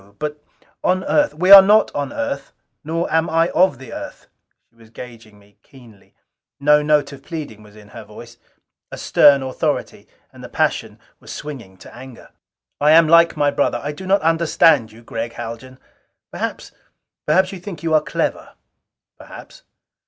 [0.17, 0.43] But
[0.83, 2.53] on Earth" "We are not on Earth.
[2.83, 4.25] Nor am I of the Earth!"
[4.67, 6.15] She was gauging me keenly.
[6.59, 8.37] No note of pleading was in her voice:
[8.91, 12.29] a stern authority, and the passion was swinging to anger.
[12.79, 15.77] "I am like my brother: I do not understand you, Gregg Haljan.
[16.31, 16.71] Perhaps
[17.53, 18.53] you think you are clever?"
[19.19, 19.61] "Perhaps."